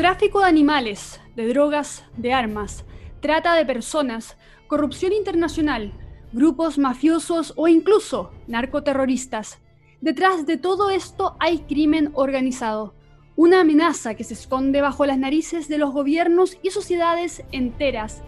[0.00, 2.86] Tráfico de animales, de drogas, de armas,
[3.20, 5.92] trata de personas, corrupción internacional,
[6.32, 9.58] grupos mafiosos o incluso narcoterroristas.
[10.00, 12.94] Detrás de todo esto hay crimen organizado,
[13.36, 18.22] una amenaza que se esconde bajo las narices de los gobiernos y sociedades enteras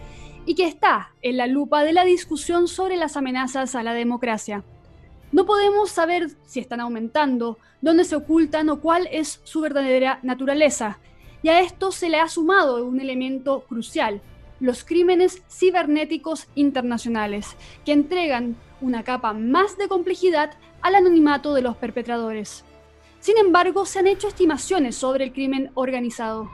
[0.45, 4.63] y que está en la lupa de la discusión sobre las amenazas a la democracia.
[5.31, 10.99] No podemos saber si están aumentando, dónde se ocultan o cuál es su verdadera naturaleza,
[11.43, 14.21] y a esto se le ha sumado un elemento crucial,
[14.59, 20.51] los crímenes cibernéticos internacionales, que entregan una capa más de complejidad
[20.81, 22.63] al anonimato de los perpetradores.
[23.19, 26.49] Sin embargo, se han hecho estimaciones sobre el crimen organizado.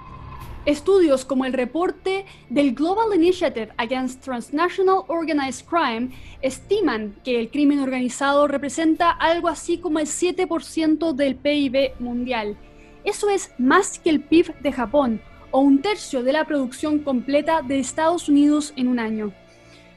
[0.66, 6.10] Estudios como el reporte del Global Initiative Against Transnational Organized Crime
[6.42, 12.58] estiman que el crimen organizado representa algo así como el 7% del PIB mundial
[13.04, 15.22] eso es más que el PIB de Japón
[15.52, 19.32] o un tercio de la producción completa de Estados Unidos en un año.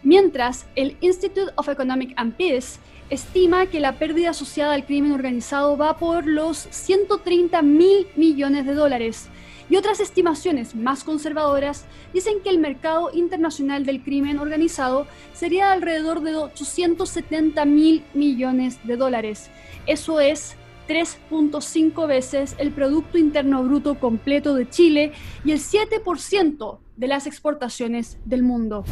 [0.02, 2.78] Mientras, el Institute of Economic and Peace
[3.10, 8.74] estima que la pérdida asociada al crimen organizado va por los 130 mil millones de
[8.74, 9.28] dólares.
[9.68, 16.20] Y otras estimaciones más conservadoras dicen que el mercado internacional del crimen organizado sería alrededor
[16.20, 19.50] de 870 mil millones de dólares.
[19.86, 20.56] Eso es
[20.88, 25.12] 3.5 veces el Producto Interno Bruto completo de Chile
[25.44, 28.84] y el 7% de las exportaciones del mundo.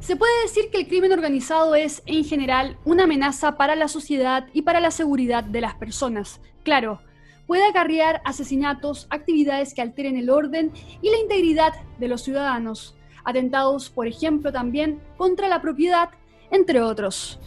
[0.00, 4.46] Se puede decir que el crimen organizado es, en general, una amenaza para la sociedad
[4.52, 6.40] y para la seguridad de las personas.
[6.62, 7.00] Claro,
[7.46, 10.70] puede acarrear asesinatos, actividades que alteren el orden
[11.02, 16.10] y la integridad de los ciudadanos, atentados, por ejemplo, también contra la propiedad,
[16.50, 17.40] entre otros.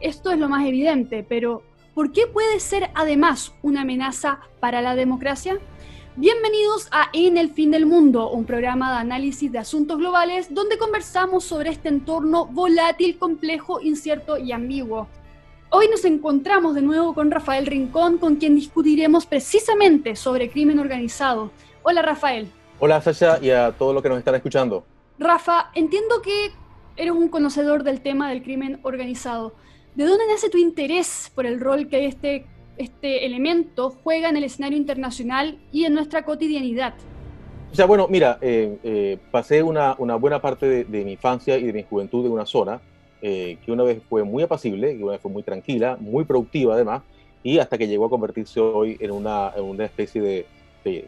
[0.00, 1.62] Esto es lo más evidente, pero
[1.94, 5.60] ¿Por qué puede ser además una amenaza para la democracia?
[6.16, 10.76] Bienvenidos a En el Fin del Mundo, un programa de análisis de asuntos globales donde
[10.76, 15.06] conversamos sobre este entorno volátil, complejo, incierto y ambiguo.
[15.70, 21.52] Hoy nos encontramos de nuevo con Rafael Rincón, con quien discutiremos precisamente sobre crimen organizado.
[21.84, 22.50] Hola Rafael.
[22.80, 24.84] Hola Sasha y a todos los que nos están escuchando.
[25.20, 26.50] Rafa, entiendo que
[26.96, 29.54] eres un conocedor del tema del crimen organizado.
[29.94, 32.44] ¿De dónde nace tu interés por el rol que este,
[32.78, 36.94] este elemento juega en el escenario internacional y en nuestra cotidianidad?
[37.70, 41.62] O sea, bueno, mira, eh, eh, pasé una, una, buena parte de, mi infancia y
[41.62, 42.80] de mi juventud en una zona
[43.22, 46.74] eh, que una vez fue muy apacible, que una vez fue muy tranquila, muy productiva
[46.74, 47.02] además,
[47.44, 50.46] y hasta que llegó a convertirse hoy en una, en una especie de,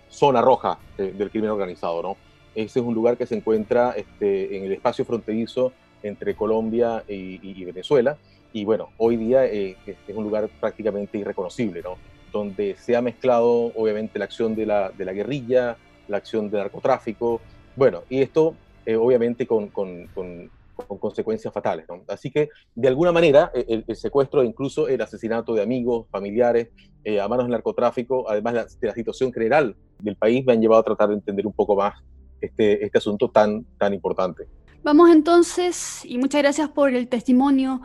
[0.09, 2.17] zona roja del crimen organizado, ¿no?
[2.55, 5.71] Ese es un lugar que se encuentra este, en el espacio fronterizo
[6.03, 8.17] entre Colombia y, y Venezuela,
[8.53, 11.97] y bueno, hoy día eh, es un lugar prácticamente irreconocible, ¿no?
[12.33, 15.77] Donde se ha mezclado obviamente la acción de la, de la guerrilla,
[16.09, 17.41] la acción del narcotráfico,
[17.77, 18.55] bueno, y esto
[18.85, 20.51] eh, obviamente con, con, con,
[20.99, 22.03] consecuencias fatales, ¿no?
[22.09, 26.69] Así que de alguna manera el, secuestro e incluso el asesinato de amigos, familiares,
[27.03, 30.81] eh, a manos del narcotráfico, además de la situación general del país, me han llevado
[30.83, 31.95] a tratar de entender un poco más
[32.41, 34.47] este, este asunto tan, tan importante.
[34.83, 37.81] Vamos entonces, y muchas gracias por el testimonio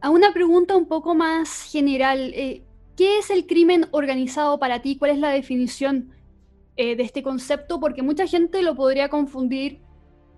[0.00, 2.32] a una pregunta un poco más general.
[2.34, 2.62] Eh,
[2.96, 4.96] ¿Qué es el crimen organizado para ti?
[4.96, 6.10] ¿Cuál es la definición
[6.76, 7.80] eh, de este concepto?
[7.80, 9.80] Porque mucha gente lo podría confundir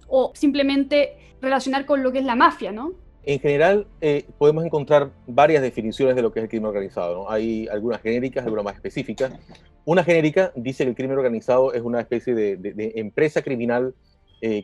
[0.09, 2.95] o simplemente relacionar con lo que es la mafia, ¿no?
[3.25, 7.31] En general, eh, podemos encontrar varias definiciones de lo que es el crimen organizado.
[7.31, 9.33] Hay algunas genéricas, algunas más específicas.
[9.85, 13.95] Una genérica dice que el crimen organizado es una especie de, empresa criminal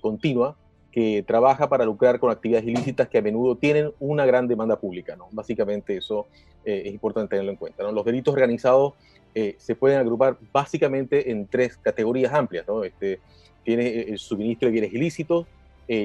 [0.01, 0.57] continua
[0.95, 5.17] que trabaja para lucrar con actividades ilícitas que a menudo tienen una gran demanda pública.
[5.17, 5.27] ¿no?
[5.33, 6.29] Básicamente eso
[6.65, 7.83] eh, es importante tenerlo en cuenta.
[7.91, 8.93] Los delitos organizados
[9.35, 12.65] eh, se pueden agrupar básicamente en tres categorías amplias.
[12.69, 12.85] ¿no?
[12.85, 13.19] Este,
[13.65, 15.47] tiene eh, el suministro de bienes ilícitos,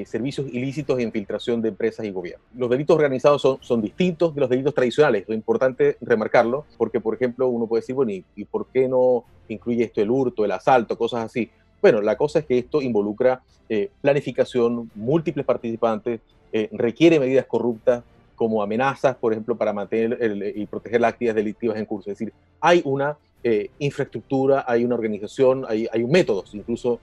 [0.08, 2.48] servicios ilícitos e infiltración de empresas y gobiernos.
[2.58, 7.14] Los delitos organizados son, son distintos de los delitos tradicionales, es importante remarcarlo, porque por
[7.14, 10.98] ejemplo uno puede decir, bueno, ¿y, por qué no incluye esto el hurto, el asalto,
[10.98, 11.50] cosas así?
[11.82, 16.22] Bueno, la cosa es que esto involucra eh, planificación, múltiples participantes,
[16.52, 18.04] eh, requiere medidas corruptas
[18.36, 22.10] como amenazas, por ejemplo, para mantener y proteger las actividades delictivas en curso.
[22.10, 27.00] Es decir, hay una eh, infraestructura, hay una organización, hay, hay métodos incluso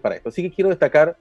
[0.00, 0.30] para esto.
[0.30, 1.18] Así que quiero destacar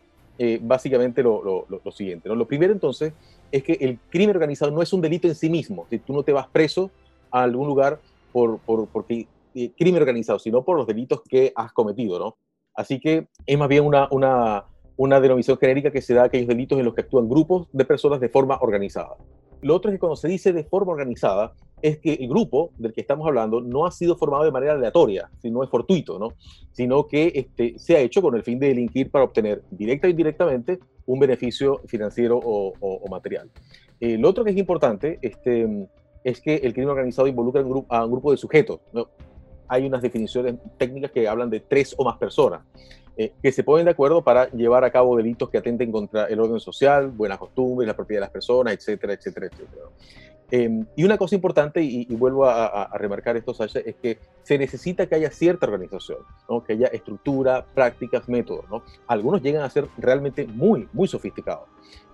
[0.62, 2.30] básicamente lo, siguiente.
[2.30, 3.12] Lo primero entonces
[3.52, 5.86] es que el crimen organizado no es un delito en sí mismo.
[6.06, 6.90] Tú no te vas preso
[7.32, 8.00] a algún lugar
[8.32, 9.28] por, por porque
[9.78, 12.38] crimen organizado, sino por los delitos que has cometido, ¿no?
[12.76, 14.66] Así que es más bien una, una,
[14.98, 17.86] una denominación genérica que se da a aquellos delitos en los que actúan grupos de
[17.86, 19.16] personas de forma organizada.
[19.62, 22.94] Lo otro es que cuando se dice de forma organizada, es que el grupo del
[22.94, 26.30] que estamos hablando no ha sido formado de manera aleatoria, sino es fortuito, ¿no?
[26.72, 30.10] sino que este, se ha hecho con el fin de delinquir para obtener directa o
[30.10, 33.50] indirectamente un beneficio financiero o, material.
[34.00, 35.88] Eh, lo otro que es importante este,
[36.24, 38.80] es que el crimen organizado involucra a un grupo, de sujetos.
[39.68, 42.62] Hay unas definiciones técnicas que hablan de tres o más personas.
[43.18, 46.38] Eh, que se ponen de acuerdo para llevar a cabo delitos que atenten contra el
[46.38, 49.84] orden social, buenas costumbres, la propiedad de las personas, etcétera, etcétera, etcétera.
[50.52, 55.08] Em, y una cosa importante, y, vuelvo a, remarcar esto, Sasha, es que se necesita
[55.08, 56.20] que haya cierta organización,
[56.50, 56.64] ¿no?
[56.64, 58.66] que haya estructura, prácticas, métodos.
[58.70, 58.84] ¿no?
[59.08, 61.68] Algunos llegan a ser realmente muy, muy sofisticados.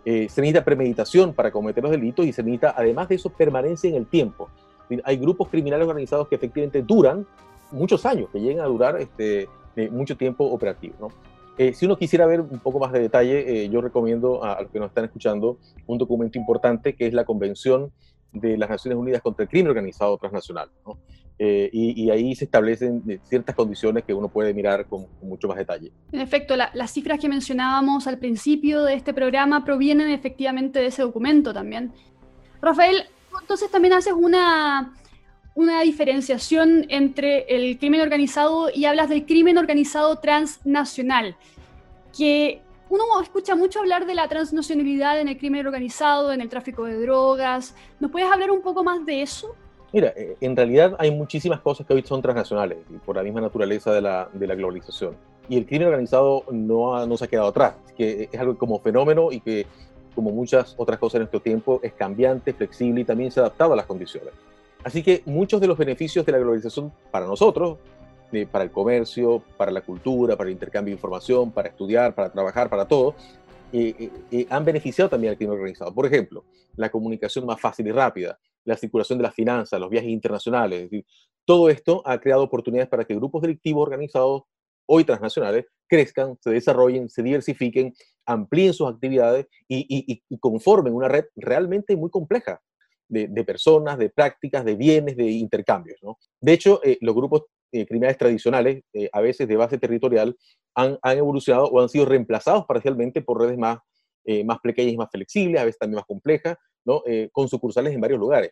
[0.05, 3.89] Eh, se necesita premeditación para cometer los delitos y se necesita, además de eso, permanencia
[3.89, 4.49] en el tiempo.
[5.03, 7.25] Hay grupos criminales organizados que efectivamente duran
[7.71, 9.47] muchos años, que llegan a durar este,
[9.91, 11.11] mucho tiempo operativo.
[11.57, 14.71] Eh, si uno quisiera ver un poco más de detalle, eh, yo recomiendo a, los
[14.71, 17.91] que nos están escuchando un documento importante que es la Convención
[18.31, 20.69] de las Naciones Unidas contra el Crimen Organizado Transnacional.
[20.85, 20.97] ¿no?
[21.37, 25.91] Eh, y, ahí se establecen ciertas condiciones que uno puede mirar con, mucho más detalle.
[26.11, 31.01] En efecto, las cifras que mencionábamos al principio de este programa provienen efectivamente de ese
[31.01, 31.93] documento también.
[32.61, 33.05] Rafael,
[33.39, 34.93] entonces también haces una,
[35.55, 41.35] una diferenciación entre el crimen organizado y hablas del crimen organizado transnacional,
[42.17, 46.83] que uno escucha mucho hablar de la transnacionalidad en el crimen organizado, en el tráfico
[46.83, 47.73] de drogas.
[47.99, 49.55] ¿Nos puedes hablar un poco más de eso?
[49.93, 53.93] Mira, eh, en realidad hay muchísimas cosas que hoy son transnacionales por la misma naturaleza
[53.93, 55.15] de la, de la globalización.
[55.49, 59.31] Y el crimen organizado no, no se ha quedado atrás, que es algo como fenómeno
[59.31, 59.67] y que,
[60.15, 63.73] como muchas otras cosas en nuestro tiempo, es cambiante, flexible y también se ha adaptado
[63.73, 64.33] a las condiciones.
[64.83, 67.77] Así que muchos de los beneficios de la globalización para nosotros,
[68.31, 72.31] eh, para el comercio, para la cultura, para el intercambio de información, para estudiar, para
[72.31, 73.15] trabajar, para todo,
[73.73, 75.93] eh, eh, han beneficiado también al crimen organizado.
[75.93, 80.09] Por ejemplo, la comunicación más fácil y rápida, la circulación de las finanzas, los viajes
[80.09, 80.89] internacionales.
[81.45, 84.43] todo esto ha creado oportunidades para que grupos delictivos organizados,
[84.91, 87.93] hoy transnacionales, crezcan, se desarrollen, se diversifiquen,
[88.25, 92.61] amplíen sus actividades y conformen una red realmente muy compleja
[93.11, 95.99] de, personas, de prácticas, de bienes, de intercambios.
[96.39, 100.35] De hecho, eh, los grupos eh, criminales tradicionales, eh, a veces de base territorial,
[100.75, 103.79] han, evolucionado o han sido reemplazados parcialmente por redes más,
[104.63, 106.55] pequeñas y más flexibles, a veces también más complejas,
[107.31, 108.51] con sucursales en varios lugares.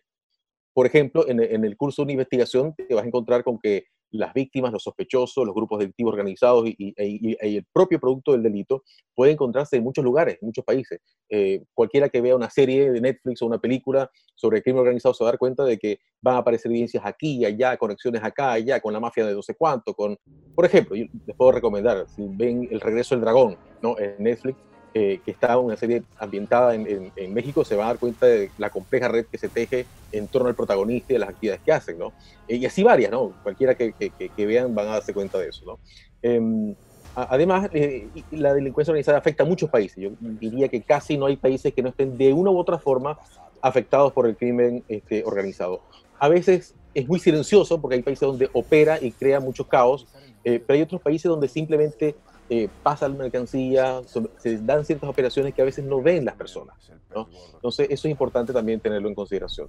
[0.74, 3.84] Por ejemplo, en, el curso de investigación te vas a encontrar con que
[4.18, 8.82] las víctimas, los sospechosos, los grupos delictivos organizados y, el propio producto del delito
[9.14, 11.00] puede encontrarse en muchos lugares, en muchos países.
[11.28, 15.14] Eh, cualquiera que vea una serie de Netflix o una película sobre el crimen organizado
[15.14, 18.22] se va a dar cuenta de que van a aparecer evidencias aquí y allá, conexiones
[18.22, 20.16] acá y allá, con la mafia de no sé cuánto, con...
[20.54, 23.98] Por ejemplo, les puedo recomendar, si ven El Regreso del Dragón, ¿no?
[23.98, 24.58] En Netflix,
[24.92, 28.70] eh, que está una serie ambientada en, México, se va a dar cuenta de la
[28.70, 31.96] compleja red que se teje en torno al protagonista y de las actividades que hacen,
[31.96, 32.12] ¿no?
[32.48, 33.32] Eh, y así varias, ¿no?
[33.44, 35.78] Cualquiera que, que, vean van a darse cuenta de eso, ¿no?
[36.22, 36.74] Em,
[37.14, 39.96] además, eh, la delincuencia organizada afecta a muchos países.
[39.96, 43.16] Yo diría que casi no hay países que no estén de una u otra forma
[43.62, 45.82] afectados por el crimen este, organizado.
[46.18, 50.08] A veces es muy silencioso porque hay países donde opera y crea mucho caos,
[50.42, 52.16] pero hay otros países donde simplemente
[52.52, 54.00] eh, pasa la mercancía,
[54.38, 56.76] se dan ciertas operaciones que a veces no ven las personas.
[57.14, 57.28] ¿no?
[57.54, 59.68] Entonces, eso es importante también tenerlo en consideración.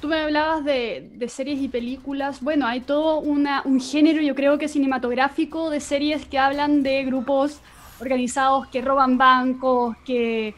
[0.00, 2.42] Tú me hablabas de, de series y películas.
[2.42, 7.04] Bueno, hay todo una, un género, yo creo que cinematográfico, de series que hablan de
[7.04, 7.60] grupos
[8.00, 10.54] organizados que roban bancos, que,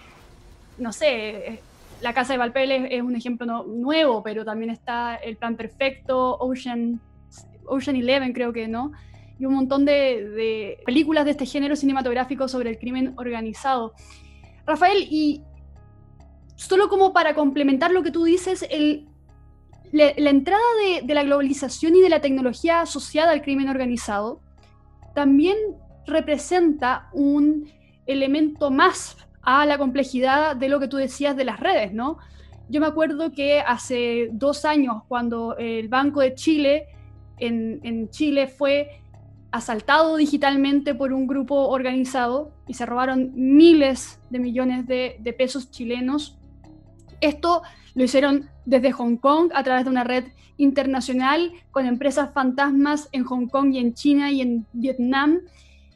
[0.78, 1.61] no sé, eh,
[2.02, 7.00] La Casa de Valpel es, un ejemplo nuevo, pero también está El Plan Perfecto, Ocean,
[7.66, 8.92] Ocean Eleven creo que, ¿no?
[9.38, 13.95] Y un montón de, películas de este género cinematográfico sobre el crimen organizado.
[14.66, 15.42] Rafael, y
[16.57, 19.07] solo como para complementar lo que tú dices, el,
[19.92, 24.40] la, entrada de, de, la globalización y de la tecnología asociada al crimen organizado
[25.14, 25.57] también
[26.07, 27.71] representa un
[28.07, 32.18] elemento más a la complejidad de lo que tú decías de las redes, ¿no?
[32.68, 36.87] Yo me acuerdo que hace dos años, cuando el Banco de Chile
[37.38, 39.00] en, en Chile fue
[39.50, 46.37] asaltado digitalmente por un grupo organizado y se robaron miles de millones de, pesos chilenos.
[47.21, 47.62] Esto
[47.95, 50.25] lo hicieron desde Hong Kong a través de una red
[50.59, 55.40] internacional con empresas fantasmas en Hong Kong y en China y en Vietnam.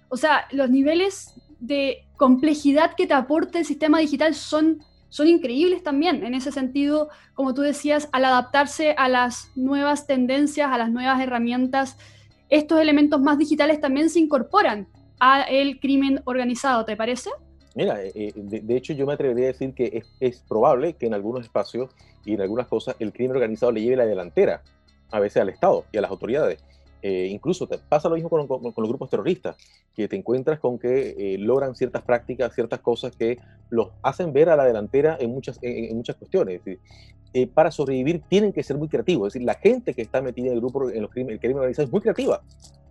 [0.09, 5.83] O sea, los niveles de complejidad que te aporta el sistema digital son, son increíbles
[5.83, 6.25] también.
[6.25, 11.21] En ese sentido, como tú decías, al adaptarse a las nuevas tendencias, a las nuevas
[11.21, 11.99] herramientas
[12.53, 14.87] estos elementos más digitales también se incorporan
[15.19, 17.31] al crimen organizado, ¿te parece?
[17.75, 21.15] Mira, eh, eh, de, hecho yo me atrevería a decir que es, probable que en
[21.15, 21.91] algunos espacios
[22.27, 24.63] y en algunas cosas el crimen organizado le lleve la delantera,
[25.11, 26.63] a veces al Estado y a las autoridades.
[27.03, 29.57] Eh, incluso pasa lo mismo con, los grupos terroristas,
[29.95, 33.39] que te encuentras con que logran ciertas prácticas, ciertas cosas que
[33.71, 36.61] los hacen ver a la delantera en muchas, en, muchas cuestiones.
[37.55, 39.29] para sobrevivir tienen que ser muy creativos.
[39.29, 41.87] Es decir, la gente que está metida en el grupo, en los el crimen organizado
[41.87, 42.41] es muy creativa.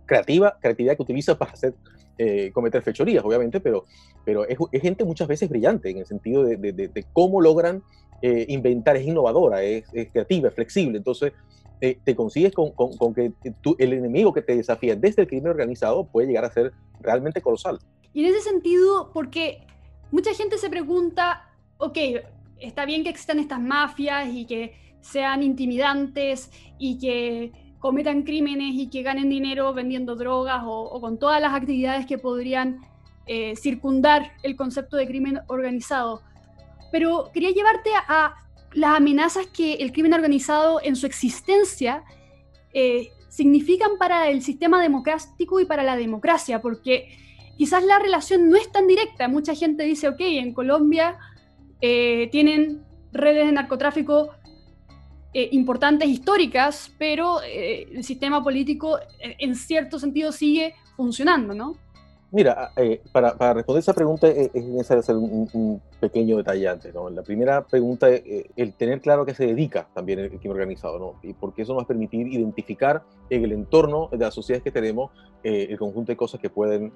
[0.06, 1.74] Creativa, creatividad que utiliza para hacer
[2.18, 3.84] eh, cometer fechorías, obviamente, pero,
[4.24, 7.82] pero es, gente muchas veces brillante en el sentido de, cómo logran
[8.20, 10.98] eh, inventar, es innovadora, es, creativa, es flexible.
[10.98, 11.32] Entonces,
[11.80, 13.32] eh, te consigues con, con, que
[13.78, 17.78] el enemigo que te desafía desde el crimen organizado puede llegar a ser realmente colosal.
[18.12, 19.66] Y en ese sentido, porque
[20.10, 21.98] mucha gente se pregunta, ok,
[22.60, 28.88] está bien que existan estas mafias y que sean intimidantes y que cometan crímenes y
[28.88, 32.78] que ganen dinero vendiendo drogas o, con todas las actividades que podrían
[33.26, 36.22] eh, circundar el concepto de crimen organizado.
[36.92, 38.36] Pero quería llevarte a,
[38.72, 42.04] las amenazas que el crimen organizado en su existencia
[42.72, 47.08] eh, significan para el sistema democrático y para la democracia, porque
[47.58, 49.26] quizás la relación no es tan directa.
[49.26, 51.18] Mucha gente dice, ok, en Colombia
[51.80, 54.30] eh, tienen redes de narcotráfico
[55.34, 61.74] eh, importantes históricas, pero eh, el sistema político eh, en cierto sentido sigue funcionando, ¿no?
[62.30, 62.70] Mira,
[63.12, 66.94] para, para, responder esa pregunta es necesario hacer un, pequeño detalle antes.
[66.94, 67.10] ¿no?
[67.10, 70.98] La primera pregunta es el tener claro a qué se dedica también el crimen organizado,
[70.98, 71.20] ¿no?
[71.22, 74.70] Y porque eso nos va a permitir identificar en el entorno de las sociedades que
[74.70, 75.10] tenemos
[75.42, 76.90] el conjunto de cosas que pueden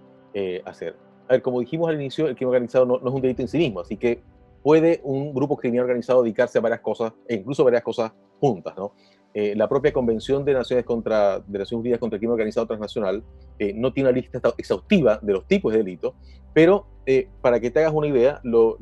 [0.65, 0.97] hacer.
[1.29, 3.49] A ver, como dijimos al inicio, el crimen organizado no, no, es un delito en
[3.49, 4.23] sí mismo, así que
[4.63, 8.93] puede un grupo criminal organizado dedicarse a varias cosas, e incluso varias cosas juntas, ¿no?
[9.39, 13.23] Eh, la propia Convención de Naciones, contra, de Naciones Unidas contra el Crimen Organizado Transnacional
[13.59, 16.15] eh, no tiene una lista exhaustiva de los tipos de delitos,
[16.55, 18.79] pero eh, para que te hagas una idea, lo,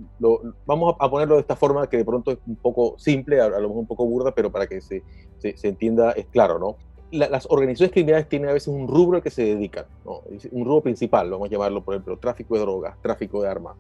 [0.64, 3.62] vamos a, ponerlo de esta forma que de pronto es un poco simple, a, lo
[3.62, 5.02] mejor un poco burda, pero para que se,
[5.38, 6.76] se, entienda es claro, ¿no?
[7.14, 11.30] Las organizaciones criminales tienen a veces un rubro al que se dedican, un rubro principal,
[11.30, 13.76] vamos a llamarlo, por ejemplo, tráfico de drogas, tráfico de armas,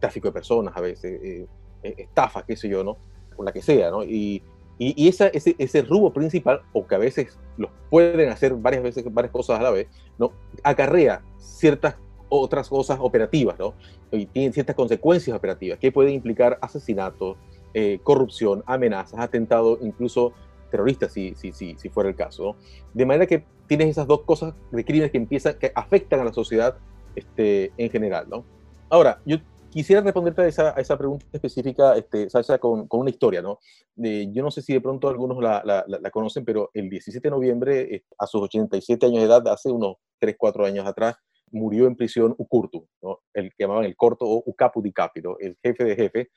[0.00, 1.46] tráfico de personas a veces,
[1.82, 2.96] estafa, qué sé yo, ¿no?
[3.36, 4.04] Con la que sea, ¿no?
[4.04, 4.42] Y,
[4.78, 9.32] y, ese, ese rubro principal, o que a veces los pueden hacer varias veces, varias
[9.32, 9.86] cosas a la vez,
[10.18, 10.32] ¿no?
[10.62, 11.96] acarrea ciertas
[12.28, 13.74] otras cosas operativas, ¿no?
[14.10, 17.36] Y tiene ciertas consecuencias operativas que pueden implicar asesinatos,
[17.74, 20.32] eh, corrupción, amenazas, atentados, incluso
[20.74, 22.56] terroristas, si, si, si, si fuera el caso.
[22.92, 26.32] De manera que tienes esas dos cosas de crímenes que empiezan, que afectan a la
[26.32, 26.76] sociedad
[27.14, 28.44] este, en general, ¿no?
[28.90, 29.36] Ahora, yo
[29.70, 33.60] quisiera responderte a esa, a esa pregunta específica, este, Sasha, con, con una historia, ¿no?
[33.96, 37.30] yo no sé si de pronto algunos la, la, la, conocen, pero el 17 de
[37.30, 41.14] noviembre, eh, a sus 87 años de edad, hace unos 3, 4 años atrás,
[41.52, 43.20] murió en prisión Ukurtu, ¿no?
[43.32, 46.30] el que llamaban el corto o Ucapu di Capito, el jefe de jefe,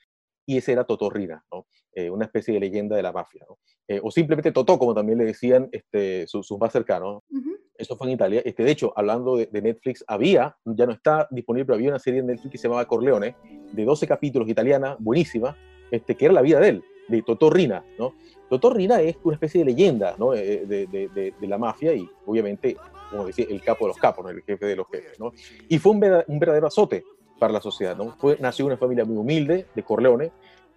[0.48, 1.66] y ese era Totorrina, ¿no?
[1.92, 3.58] Eh, una especie de leyenda de la mafia, ¿no?
[3.86, 7.22] Eh, o simplemente Totó, como también le decían este, sus, más cercanos.
[7.76, 8.40] Eso fue en Italia.
[8.42, 12.20] Este, de hecho, hablando de, Netflix, había, ya no está disponible, pero había una serie
[12.20, 13.36] en Netflix que se llamaba Corleone,
[13.72, 15.54] de 12 capítulos italiana, buenísima,
[15.90, 17.84] este, que era la vida de él, de Totò Rina.
[17.98, 18.14] ¿no?
[18.48, 20.32] Totò Rina es una especie de leyenda ¿no?
[20.32, 22.74] Eh, de, de, de, la mafia y obviamente,
[23.10, 24.30] como decía, el capo de los capos, ¿no?
[24.30, 25.20] el jefe de los jefes.
[25.20, 25.30] ¿no?
[25.68, 27.04] Y fue un verdadero azote
[27.38, 27.96] para la sociedad.
[27.96, 28.14] ¿no?
[28.18, 30.32] Fue, nació una familia muy humilde de Corleone,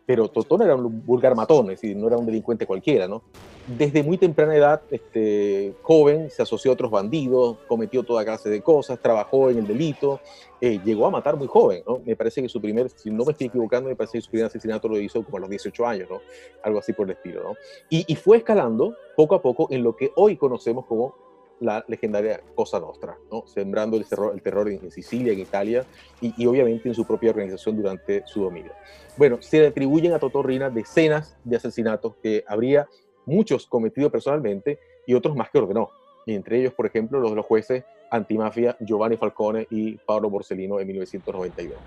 [0.06, 3.22] pero Totón era un vulgar matón, es decir, no era un delincuente cualquiera, ¿no?
[3.66, 8.62] Desde muy temprana edad, este, joven, se asoció a otros bandidos, cometió toda clase de
[8.62, 10.20] cosas, trabajó en el delito,
[10.60, 12.02] eh, llegó a matar muy joven, ¿no?
[12.04, 14.48] Me parece que su primer, si no me estoy equivocando, me parece que su primer
[14.48, 16.20] asesinato lo hizo como a los 18 años, ¿no?
[16.64, 17.56] Algo así por el estilo, ¿no?
[17.90, 21.16] Y, y fue escalando poco a poco en lo que hoy conocemos como
[21.62, 23.46] la legendaria Cosa Nostra, ¿no?
[23.48, 25.86] sembrando el terror, el terror en, Sicilia, en Italia
[26.20, 28.74] y, obviamente en su propia organización durante su dominio.
[29.16, 32.88] Bueno, se le atribuyen a Totorrina decenas de asesinatos que habría
[33.26, 35.92] muchos cometido personalmente y otros más que ordenó.
[36.26, 40.80] Y entre ellos, por ejemplo, los de los jueces antimafia Giovanni Falcone y Paolo Borsellino
[40.80, 41.78] en 1992.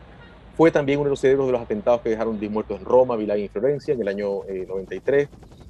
[0.56, 3.16] Fue también uno de los cerebros de los atentados que dejaron 10 muertos en Roma,
[3.16, 5.28] Milán y Florencia en el año 93.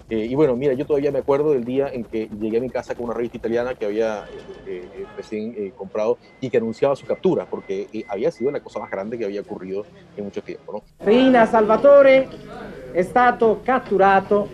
[0.09, 2.61] Eh, eh, y bueno, mira, yo todavía me acuerdo del día en que llegué a
[2.61, 4.25] mi casa con una revista italiana que había
[4.67, 8.91] eh, eh, recién comprado y que anunciaba su captura, porque había sido la cosa más
[8.91, 9.85] grande que había ocurrido
[10.17, 10.73] en mucho tiempo.
[10.73, 11.05] ¿no?
[11.05, 12.29] Reina Salvatore
[12.93, 14.49] è stato catturato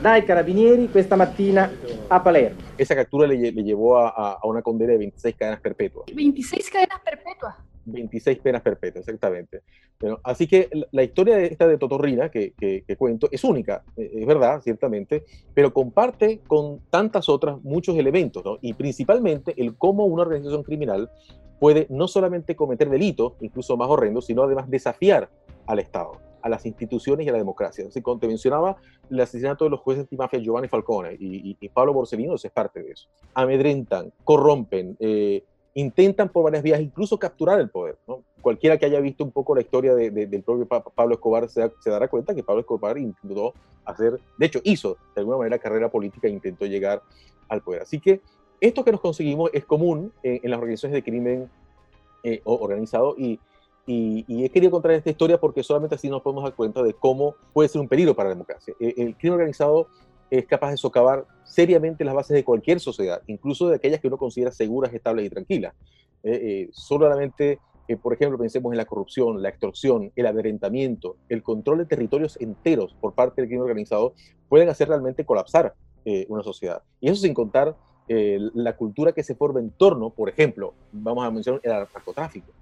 [0.00, 1.70] dai carabinieri questa mattina
[2.08, 2.60] a Palermo.
[2.76, 6.06] Esa captura le, le llevó a, a, una condena de 26 cadenas perpetuas.
[6.12, 7.54] 26 cadenas perpetuas.
[7.86, 9.62] 26 penas perpetuas, exactamente.
[10.00, 14.10] Bueno, así que la historia de esta de Totorrina que, que, cuento es única, eh,
[14.14, 15.24] es verdad, ciertamente,
[15.54, 18.58] pero comparte con tantas otras muchos elementos, ¿no?
[18.60, 21.10] y principalmente el cómo una organización criminal
[21.58, 25.30] puede no solamente cometer delitos, incluso más horrendos, sino además desafiar
[25.66, 27.86] al Estado, a las instituciones y a la democracia.
[27.88, 28.76] Así como te mencionaba,
[29.10, 32.92] el asesinato de los jueces antimafia Giovanni Falcone y, y, Pablo Borsellino es parte de
[32.92, 33.08] eso.
[33.34, 35.44] Amedrentan, corrompen, eh,
[35.74, 37.98] intentan por varias vías incluso capturar el poder.
[38.40, 42.08] Cualquiera que haya visto un poco la historia de, del propio Pablo Escobar se, dará
[42.08, 43.54] cuenta que Pablo Escobar intentó
[43.84, 47.02] hacer, de hecho hizo de alguna manera carrera política e intentó llegar
[47.48, 47.82] al poder.
[47.82, 48.20] Así que
[48.60, 51.50] esto que nos conseguimos es común en, las organizaciones de crimen
[52.22, 53.40] eh, organizado y,
[53.86, 57.34] y, he querido contar esta historia porque solamente así nos podemos dar cuenta de cómo
[57.52, 58.74] puede ser un peligro para la democracia.
[58.78, 59.88] El, el crimen organizado
[60.38, 64.18] es capaz de socavar seriamente las bases de cualquier sociedad, incluso de aquellas que uno
[64.18, 65.74] considera seguras, estables y tranquilas.
[66.22, 71.42] Eh, eh, solamente, eh, por ejemplo, pensemos en la corrupción, la extorsión, el amedrentamiento, el
[71.42, 74.14] control de territorios enteros por parte del crimen organizado
[74.48, 75.74] pueden hacer realmente colapsar
[76.28, 76.82] una sociedad.
[77.00, 77.74] Y eso sin contar
[78.08, 82.52] la cultura que se forma en torno, por ejemplo, vamos a mencionar el narcotráfico.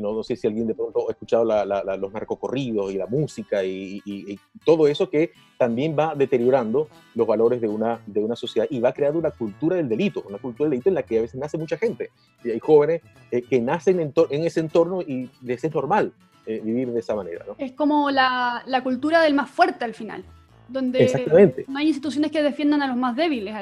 [0.00, 4.88] No, sé si alguien de pronto ha escuchado los narcocorridos y la música y, todo
[4.88, 9.18] eso que también va deteriorando los valores de una, de una sociedad y va creando
[9.18, 11.76] una cultura del delito, una cultura del delito en la que a veces nace mucha
[11.76, 12.10] gente.
[12.42, 16.12] Y hay jóvenes eh, que nacen en, ese entorno y les es normal
[16.46, 17.44] eh, vivir de esa manera.
[17.58, 20.24] Es como la, cultura del más fuerte al final,
[20.68, 23.54] donde no hay instituciones que defiendan a los más débiles.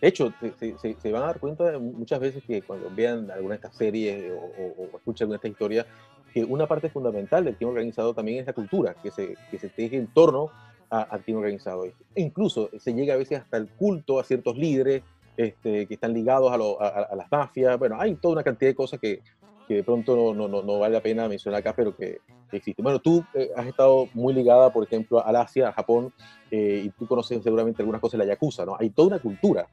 [0.00, 3.76] De hecho, se, van a dar cuenta muchas veces que cuando vean alguna de estas
[3.76, 5.86] series o, escuchan alguna de estas historias,
[6.32, 9.68] que una parte fundamental del crimen organizado también es la cultura, que se, que se
[9.68, 10.50] teje en torno
[10.88, 11.84] al crimen organizado.
[11.84, 15.02] E incluso se llega a veces hasta el culto a ciertos líderes
[15.36, 17.78] este, que están ligados a, las mafias.
[17.78, 19.20] Bueno, hay toda una cantidad de cosas que,
[19.68, 22.20] que de pronto no, no, no, vale la pena mencionar acá, pero que,
[22.56, 22.82] existen.
[22.82, 26.12] Bueno, tú eh, has estado muy ligada, por ejemplo, al Asia, a Japón,
[26.50, 28.76] eh, y tú conoces seguramente algunas cosas de la Yakuza, ¿no?
[28.78, 29.68] Hay toda una cultura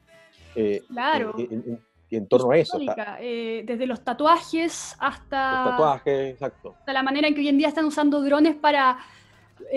[0.54, 1.34] eh, claro.
[1.36, 2.78] en, torno a eso.
[3.20, 5.64] Eh, desde los tatuajes hasta.
[5.64, 6.76] Los tatuajes, exacto.
[6.78, 8.98] Hasta la manera en que hoy en día están usando drones para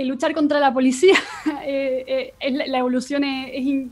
[0.03, 1.15] luchar contra la policía.
[1.45, 3.89] la, evolución es,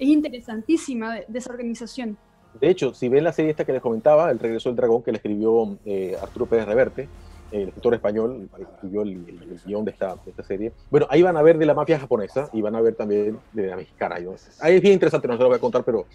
[0.00, 2.18] interesantísima de, esa organización.
[2.60, 5.12] De hecho, si ven la serie esta que les comentaba, El regreso del dragón, que
[5.12, 5.78] le escribió
[6.20, 7.08] Arturo Pérez Reverte,
[7.52, 10.72] el escritor español, escribió el, guion de esta, esta, serie.
[10.90, 13.66] Bueno, ahí van a ver de la mafia japonesa y van a ver también de
[13.68, 14.16] la mexicana.
[14.60, 16.06] Ahí es bien interesante, no se lo voy a contar, pero,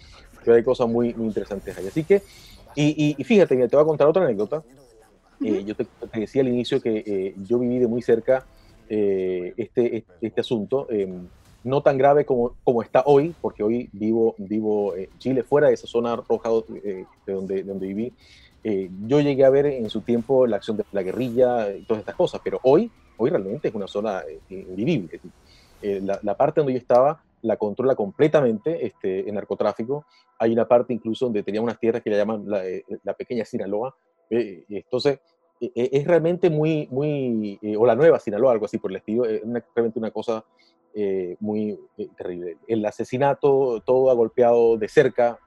[0.46, 1.86] hay cosas muy, interesantes ahí.
[1.86, 2.22] Así que,
[2.74, 4.62] y, y, fíjate, te voy a contar otra anécdota.
[5.44, 8.46] Eh, yo te, decía al inicio que eh, yo viví de muy cerca
[8.88, 11.26] eh, este, este, asunto, em,
[11.64, 15.74] no tan grave como, como está hoy, porque hoy vivo, vivo en Chile, fuera de
[15.74, 18.12] esa zona roja de, donde, donde viví,
[18.64, 22.00] eh, yo llegué a ver en su tiempo la acción de la guerrilla y todas
[22.00, 25.20] estas cosas, pero hoy, hoy realmente es una zona eh, invivible.
[25.82, 30.06] Eh, la, parte donde yo estaba la controla completamente este, el narcotráfico.
[30.38, 33.96] Hay una parte incluso donde tenía unas tierras que le llaman la, pequeña Sinaloa.
[34.30, 35.18] entonces,
[35.60, 39.42] es realmente muy, muy, o la nueva Sinaloa, algo así por el estilo, es
[39.74, 40.44] realmente una cosa
[41.40, 41.78] muy
[42.16, 42.58] terrible.
[42.68, 45.40] El asesinato, todo ha golpeado de cerca,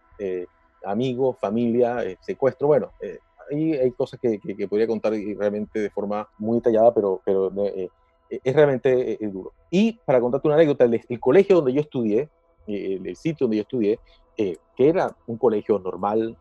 [0.86, 3.20] amigos, familia, eh, secuestro, bueno, eh,
[3.52, 7.90] ahí hay cosas que, que, podría contar realmente de forma muy detallada, pero, pero eh,
[8.30, 9.54] es realmente duro.
[9.70, 12.30] Y para contarte una anécdota, el, colegio donde yo estudié,
[12.68, 14.00] el, sitio donde yo estudié,
[14.36, 16.36] que era un colegio normal,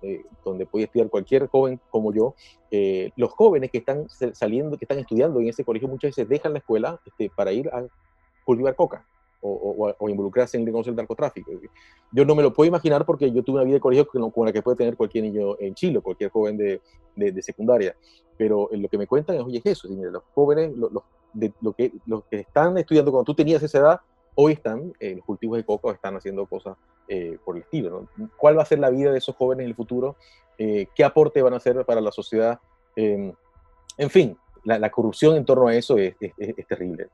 [0.44, 2.34] donde podía estudiar cualquier joven como yo,
[3.16, 6.58] los jóvenes que están saliendo, que están estudiando en ese colegio muchas veces dejan la
[6.60, 7.84] escuela este, para ir a
[8.44, 9.06] cultivar coca
[9.46, 11.52] o, involucrarse en el narcotráfico.
[12.10, 14.52] Yo no me lo puedo imaginar porque yo tuve una vida de colegio como la
[14.52, 16.80] que puede tener cualquier niño en Chile, cualquier joven de,
[17.14, 17.94] de, secundaria.
[18.38, 20.90] Pero lo que me cuentan es, oye, es eso, los jóvenes, los,
[21.34, 24.00] de, lo que, los que están estudiando cuando tú tenías esa edad,
[24.34, 26.76] hoy están en los cultivos de coca o están haciendo cosas
[27.08, 28.08] eh, por el estilo.
[28.36, 30.16] ¿Cuál va a ser la vida de esos jóvenes en el futuro?
[30.56, 32.58] Eh, ¿Qué aporte van a hacer para la sociedad?
[32.96, 33.32] Em,
[33.98, 37.10] en fin, la, corrupción en torno a eso es, es, es terrible.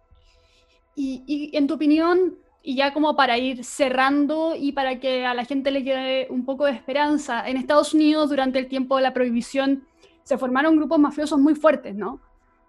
[0.95, 5.45] Y, en tu opinión, y ya como para ir cerrando y para que a la
[5.45, 9.15] gente le quede un poco de esperanza, en Estados Unidos durante el tiempo de la
[9.15, 9.87] prohibición
[10.25, 12.21] se formaron grupos mafiosos muy fuertes, ¿no?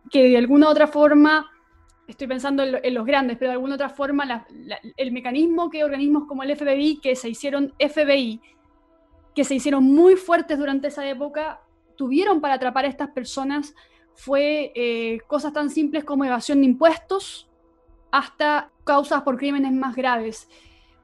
[0.09, 1.49] Que de alguna u otra forma,
[2.07, 4.45] estoy pensando en, los grandes, pero de alguna u otra forma
[4.95, 8.41] el mecanismo que organismos como el FBI, que se hicieron FBI,
[9.35, 11.61] que se hicieron muy fuertes durante esa época,
[11.97, 13.75] tuvieron para atrapar a estas personas
[14.13, 17.49] fue eh, cosas tan simples como evasión de impuestos,
[18.11, 20.49] hasta causas por crímenes más graves.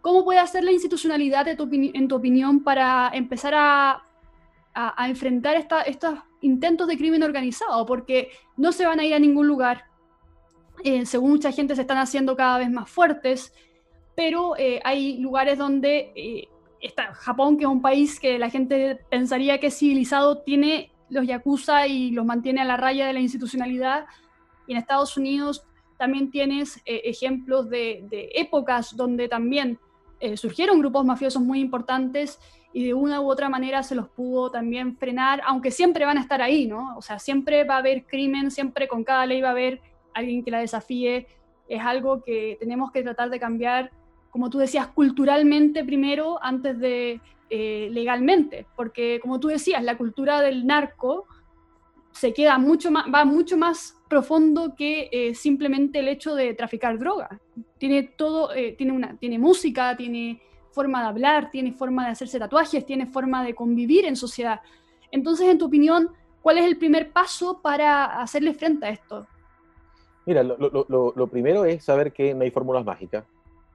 [0.02, 4.04] ¿Cómo puede hacer la institucionalidad, en tu opinión, para empezar a,
[5.00, 9.86] enfrentar estas intentos de crimen organizado, porque no se van a ir a ningún lugar.
[10.84, 13.54] Eh, según mucha gente se están haciendo cada vez más fuertes,
[14.16, 16.48] pero eh, hay lugares donde eh,
[17.14, 21.88] Japón, que es un país que la gente pensaría que es civilizado, tiene los yakuza
[21.88, 24.06] y los mantiene a la raya de la institucionalidad.
[24.68, 25.66] Y en Estados Unidos
[25.98, 29.80] también tienes ejemplos de, épocas donde también
[30.36, 32.40] surgieron grupos mafiosos muy importantes
[32.74, 36.22] y de una u otra manera se los pudo también frenar, aunque siempre van a
[36.22, 36.96] estar ahí, ¿no?
[36.98, 39.82] O sea, siempre va a haber crimen, siempre con cada ley va a haber
[40.14, 41.28] alguien que la desafíe.
[41.68, 43.92] Es algo que tenemos que tratar de cambiar,
[44.30, 50.42] como tú decías, culturalmente primero, antes de eh, legalmente, porque como tú decías, la cultura
[50.42, 51.26] del narco
[52.12, 56.98] se queda mucho más, va mucho más profundo que eh, simplemente el hecho de traficar
[56.98, 57.40] droga.
[57.78, 60.42] Tiene todo, eh, tiene, una, tiene música, tiene
[60.72, 64.62] forma de hablar, tiene forma de hacerse tatuajes, tiene forma de convivir en sociedad.
[65.12, 69.28] Entonces, en tu opinión, ¿cuál es el primer paso para hacerle frente a esto?
[70.26, 73.24] Mira, lo, primero es saber que no hay fórmulas mágicas.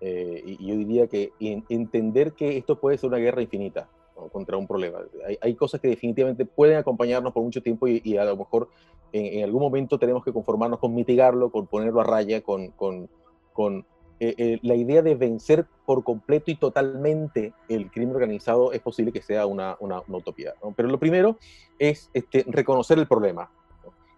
[0.01, 3.89] Eh, y, yo diría que entender que esto puede ser una guerra infinita
[4.31, 4.99] contra un problema.
[5.41, 8.69] Hay, cosas que definitivamente pueden acompañarnos por mucho tiempo y, a lo mejor
[9.13, 13.09] en, algún momento tenemos que conformarnos con mitigarlo, con ponerlo a raya, con, con,
[13.53, 13.87] con
[14.21, 19.13] eh, eh, la idea de vencer por completo y totalmente el crimen organizado es posible
[19.13, 20.55] que sea una, una, utopía.
[20.77, 21.39] Pero lo primero
[21.79, 23.51] es este, reconocer el problema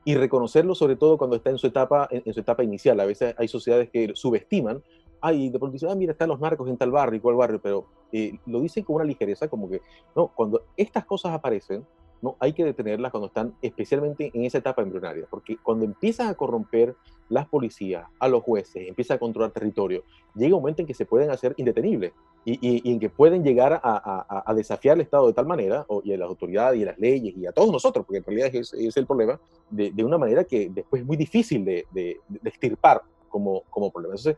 [0.04, 3.00] y reconocerlo sobre todo cuando está en su, etapa, en, su etapa inicial.
[3.00, 4.82] A veces hay sociedades que subestiman,
[5.22, 7.86] ay, de pronto dicen, ah, mira, están los narcos en tal barrio cual barrio, pero
[8.12, 9.80] eh, lo dicen con una ligereza como que,
[10.14, 11.82] no, cuando estas cosas aparecen,
[12.24, 16.34] no hay que detenerlas cuando están especialmente en esa etapa embrionaria, porque cuando empiezan a
[16.34, 16.96] corromper
[17.28, 21.04] las policías, a los jueces, empiezan a controlar territorio, llega un momento en que se
[21.04, 22.12] pueden hacer indetenibles
[22.46, 26.28] y, en que pueden llegar a, desafiar el Estado de tal manera, y a las
[26.28, 29.06] autoridades y a las leyes y a todos nosotros, porque en realidad es, es el
[29.06, 29.38] problema,
[29.70, 34.14] de, una manera que después es muy difícil de, de, extirpar como, como problema.
[34.14, 34.36] Entonces,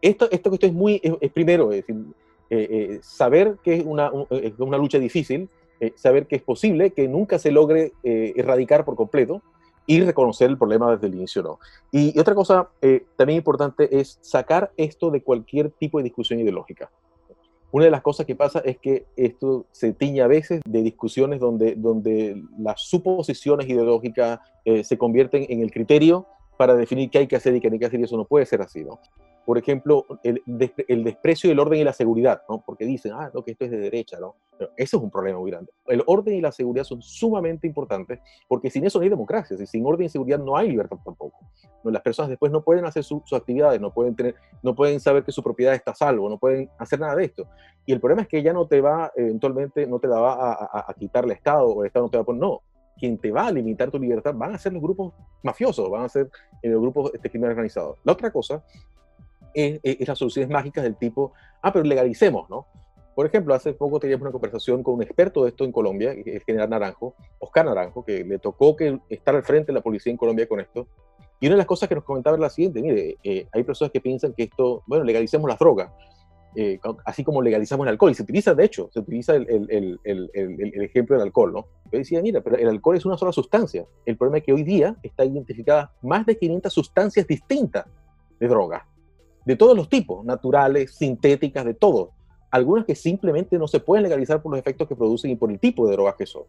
[0.00, 2.04] esto, esto, esto es muy, es, primero, es decir,
[2.50, 4.12] eh, eh, saber que es una,
[4.58, 5.48] una lucha difícil,
[5.80, 9.42] eh, saber que es posible que nunca se logre eh, erradicar por completo
[9.86, 11.42] y reconocer el problema desde el inicio.
[11.42, 11.58] ¿no?
[11.92, 16.90] Y, otra cosa eh, también importante es sacar esto de cualquier tipo de discusión ideológica.
[17.72, 21.40] Una de las cosas que pasa es que esto se tiña a veces de discusiones
[21.40, 24.38] donde, donde las suposiciones ideológicas
[24.82, 27.80] se convierten en el criterio para definir qué hay que hacer y qué no hay
[27.80, 28.98] que hacer, y eso no puede ser así, ¿no?
[29.46, 30.42] Por ejemplo, el,
[30.88, 32.64] el, desprecio del orden y la seguridad, ¿no?
[32.66, 34.34] Porque dicen, ah, no, que esto es de derecha, ¿no?
[34.58, 35.70] Pero eso es un problema muy grande.
[35.86, 39.86] El orden y la seguridad son sumamente importantes porque sin eso no hay democracia, sin
[39.86, 41.38] orden y seguridad no hay libertad tampoco.
[41.84, 41.92] ¿no?
[41.92, 45.30] Las personas después no pueden hacer sus actividades, no pueden, tener, no pueden saber que
[45.30, 47.46] su propiedad está a salvo, no pueden hacer nada de esto.
[47.84, 50.86] Y el problema es que ya no te va, eventualmente, no te la va a,
[50.88, 52.62] a, quitar el Estado o el Estado no te va a poner, no,
[52.98, 55.12] quien te va a limitar tu libertad van a ser los grupos
[55.44, 56.30] mafiosos, van a ser
[56.62, 57.98] eh, los grupos este, criminales organizados.
[58.02, 58.64] La otra cosa
[59.56, 62.66] es, las soluciones mágicas del tipo, ah, pero legalicemos, ¿no?
[63.14, 66.42] Por ejemplo, hace poco teníamos una conversación con un experto de esto en Colombia, el
[66.42, 70.18] general Naranjo, Oscar Naranjo, que le tocó que estar al frente de la policía en
[70.18, 70.86] Colombia con esto.
[71.40, 73.90] Y una de las cosas que nos comentaba era la siguiente, mire, eh, hay personas
[73.90, 75.90] que piensan que esto, bueno, legalicemos las drogas,
[76.56, 79.98] eh, así como legalizamos el alcohol, y se utiliza, de hecho, se utiliza el, el,
[80.04, 81.66] el, el, ejemplo del alcohol, ¿no?
[81.90, 83.86] Yo decía, mira, pero el alcohol es una sola sustancia.
[84.04, 87.86] El problema es que hoy día está identificada más de 500 sustancias distintas
[88.38, 88.86] de droga
[89.46, 92.10] de todos los tipos, naturales, sintéticas, de todo.
[92.50, 95.60] Algunas que simplemente no se pueden legalizar por los efectos que producen y por el
[95.60, 96.42] tipo de drogas que son.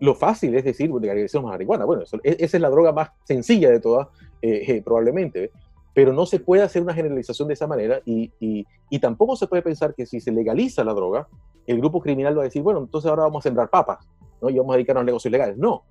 [0.00, 1.84] lo fácil es decir, legalizamos marihuana.
[1.84, 4.08] Bueno, e, esa es la droga más sencilla de todas,
[4.42, 5.52] eh, eh, probablemente,
[5.94, 9.62] pero no se puede hacer una generalización de esa manera y, y, tampoco se puede
[9.62, 11.28] pensar que si se legaliza la droga,
[11.66, 14.06] el grupo criminal va a decir, bueno, entonces ahora vamos a sembrar papas
[14.42, 14.50] ¿no?
[14.50, 15.56] y vamos a dedicarnos a negocios legales.
[15.56, 15.84] No,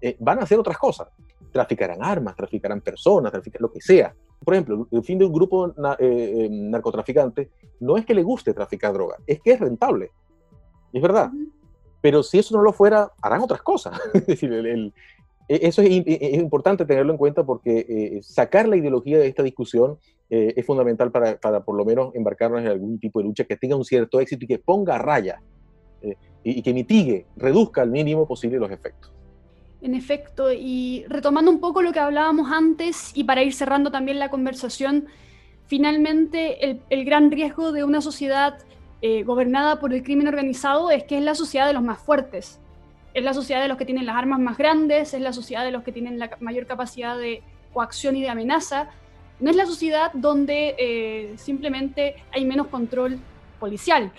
[0.00, 1.08] eh, van a hacer otras cosas.
[1.52, 5.68] Traficarán armas, traficarán personas, traficarán lo que sea por ejemplo, el fin de un grupo
[5.68, 7.50] eh, eh, narcotraficante
[7.80, 10.10] no es que le guste traficar droga, es que es rentable.
[10.92, 11.30] Es verdad.
[12.00, 13.98] Pero si eso no lo fuera, harán otras cosas.
[15.52, 19.98] E, eso es, importante tenerlo en cuenta porque eh, sacar la ideología de esta discusión
[20.28, 23.74] es fundamental para, para, por lo menos embarcarnos en algún tipo de lucha que tenga
[23.74, 25.42] un cierto éxito y que ponga a raya
[26.44, 29.12] y que mitigue, reduzca al mínimo posible los efectos.
[29.82, 34.18] En efecto, y retomando un poco lo que hablábamos antes y para ir cerrando también
[34.18, 35.06] la conversación,
[35.66, 38.58] finalmente el, gran riesgo de una sociedad
[39.00, 42.60] eh, gobernada por el crimen organizado es que es la sociedad de los más fuertes,
[43.14, 45.70] es la sociedad de los que tienen las armas más grandes, es la sociedad de
[45.70, 48.90] los que tienen la mayor capacidad de coacción y de amenaza,
[49.40, 53.18] no es la sociedad donde eh, simplemente hay menos control
[53.58, 54.12] policial.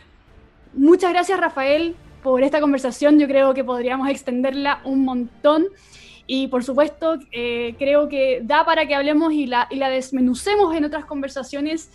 [0.74, 3.20] Muchas gracias Rafael por esta conversación.
[3.20, 5.66] Yo creo que podríamos extenderla un montón.
[6.28, 10.76] Y por supuesto, eh, creo que da para que hablemos y la, y la desmenucemos
[10.76, 11.90] en otras conversaciones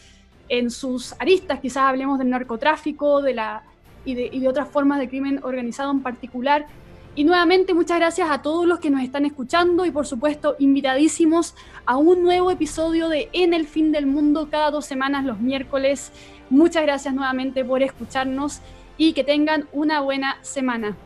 [0.48, 1.60] en sus aristas.
[1.60, 3.62] Quizás hablemos del narcotráfico de la,
[4.04, 6.66] y, de, y de otras formas de crimen organizado en particular.
[7.14, 11.54] Y nuevamente muchas gracias a todos los que nos están escuchando y por supuesto invitadísimos
[11.86, 16.12] a un nuevo episodio de En el fin del mundo cada dos semanas los miércoles.
[16.50, 18.60] Muchas gracias nuevamente por escucharnos
[18.96, 20.96] y que tengan una buena semana.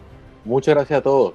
[0.44, 1.34] Muchas gracias a todos.